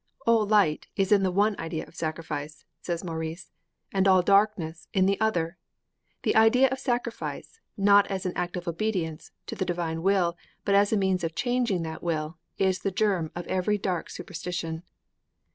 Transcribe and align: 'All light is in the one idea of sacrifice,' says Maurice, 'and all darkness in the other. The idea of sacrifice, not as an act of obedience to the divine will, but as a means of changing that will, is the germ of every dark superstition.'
'All 0.25 0.47
light 0.47 0.87
is 0.95 1.11
in 1.11 1.21
the 1.21 1.29
one 1.29 1.55
idea 1.59 1.85
of 1.85 1.93
sacrifice,' 1.95 2.65
says 2.81 3.03
Maurice, 3.03 3.51
'and 3.93 4.07
all 4.07 4.23
darkness 4.23 4.87
in 4.95 5.05
the 5.05 5.21
other. 5.21 5.59
The 6.23 6.35
idea 6.35 6.69
of 6.69 6.79
sacrifice, 6.79 7.59
not 7.77 8.07
as 8.07 8.25
an 8.25 8.33
act 8.35 8.55
of 8.57 8.67
obedience 8.67 9.29
to 9.45 9.53
the 9.53 9.63
divine 9.63 10.01
will, 10.01 10.35
but 10.65 10.73
as 10.73 10.91
a 10.91 10.97
means 10.97 11.23
of 11.23 11.35
changing 11.35 11.83
that 11.83 12.01
will, 12.01 12.39
is 12.57 12.79
the 12.79 12.89
germ 12.89 13.29
of 13.35 13.45
every 13.45 13.77
dark 13.77 14.09
superstition.' 14.09 14.81